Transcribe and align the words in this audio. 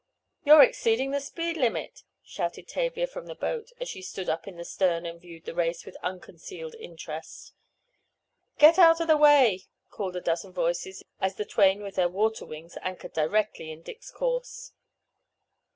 "You're 0.43 0.63
exceeding 0.63 1.11
the 1.11 1.19
speed 1.19 1.57
limit!" 1.57 2.01
shouted 2.23 2.67
Tavia 2.67 3.05
from 3.05 3.27
the 3.27 3.35
boat, 3.35 3.69
as 3.79 3.87
she 3.87 4.01
stood 4.01 4.29
up 4.29 4.47
in 4.47 4.57
the 4.57 4.65
stern 4.65 5.05
and 5.05 5.21
viewed 5.21 5.45
the 5.45 5.53
race 5.53 5.85
with 5.85 5.95
unconcealed 6.01 6.73
interest. 6.79 7.53
"Get 8.57 8.79
out 8.79 8.99
of 8.99 9.05
the 9.07 9.15
way!" 9.15 9.65
called 9.91 10.15
a 10.15 10.21
dozen 10.21 10.53
voices 10.53 11.03
as 11.19 11.35
the 11.35 11.45
twain 11.45 11.83
with 11.83 11.97
their 11.97 12.09
water 12.09 12.47
wings 12.47 12.79
anchored 12.81 13.13
directly 13.13 13.71
in 13.71 13.83
Dick's 13.83 14.09
course. 14.09 14.71